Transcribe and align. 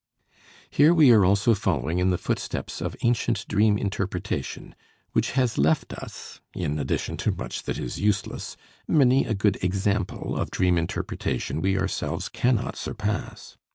Here 0.71 0.95
we 0.95 1.11
are 1.11 1.23
also 1.23 1.53
following 1.53 1.99
in 1.99 2.09
the 2.09 2.17
footsteps 2.17 2.81
of 2.81 2.95
ancient 3.03 3.47
dream 3.47 3.77
interpretation, 3.77 4.73
which 5.11 5.33
has 5.33 5.59
left 5.59 5.93
us, 5.93 6.41
in 6.55 6.79
addition 6.79 7.17
to 7.17 7.31
much 7.31 7.61
that 7.65 7.77
is 7.77 7.99
useless, 7.99 8.57
many 8.87 9.25
a 9.25 9.35
good 9.35 9.63
example 9.63 10.35
of 10.35 10.49
dream 10.49 10.79
interpretation 10.79 11.61
we 11.61 11.77
ourselves 11.77 12.29
cannot 12.29 12.77
surpass. 12.77 13.57